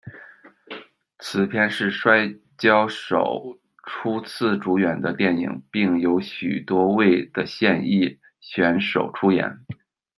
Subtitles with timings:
[1.19, 9.59] 此片是摔角手初次主演的电影，并有许多位的现役选手出演。